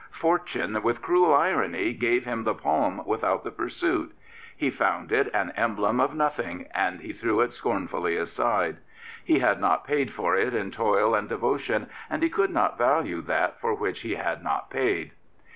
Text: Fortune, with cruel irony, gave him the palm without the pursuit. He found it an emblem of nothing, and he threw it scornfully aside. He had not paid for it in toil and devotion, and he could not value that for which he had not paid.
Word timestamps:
Fortune, 0.09 0.81
with 0.81 1.03
cruel 1.03 1.31
irony, 1.31 1.93
gave 1.93 2.25
him 2.25 2.43
the 2.43 2.55
palm 2.55 3.05
without 3.05 3.43
the 3.43 3.51
pursuit. 3.51 4.15
He 4.57 4.71
found 4.71 5.11
it 5.11 5.29
an 5.31 5.53
emblem 5.55 5.99
of 5.99 6.15
nothing, 6.15 6.65
and 6.73 7.01
he 7.01 7.13
threw 7.13 7.39
it 7.41 7.53
scornfully 7.53 8.17
aside. 8.17 8.77
He 9.23 9.37
had 9.37 9.61
not 9.61 9.85
paid 9.85 10.11
for 10.11 10.35
it 10.35 10.55
in 10.55 10.71
toil 10.71 11.13
and 11.13 11.29
devotion, 11.29 11.87
and 12.09 12.23
he 12.23 12.29
could 12.31 12.49
not 12.49 12.79
value 12.79 13.21
that 13.21 13.59
for 13.59 13.75
which 13.75 14.01
he 14.01 14.15
had 14.15 14.43
not 14.43 14.71
paid. 14.71 15.11